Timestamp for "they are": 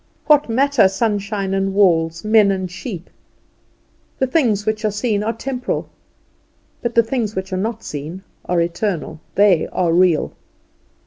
9.35-9.93